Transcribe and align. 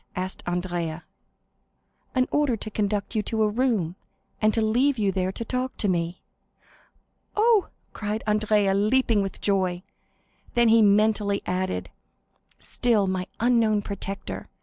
asked 0.15 0.41
Andrea. 0.47 1.03
"An 2.15 2.27
order 2.31 2.57
to 2.57 2.71
conduct 2.71 3.13
you 3.13 3.21
to 3.21 3.43
a 3.43 3.47
room, 3.49 3.95
and 4.41 4.51
to 4.51 4.59
leave 4.59 4.97
you 4.97 5.11
there 5.11 5.31
to 5.31 5.45
talk 5.45 5.77
to 5.77 5.87
me." 5.87 6.23
"Oh," 7.35 7.67
cried 7.93 8.23
Andrea, 8.25 8.73
leaping 8.73 9.21
with 9.21 9.41
joy. 9.41 9.83
Then 10.55 10.69
he 10.69 10.81
mentally 10.81 11.43
added,—"Still 11.45 13.05
my 13.05 13.27
unknown 13.39 13.83
protector! 13.83 14.49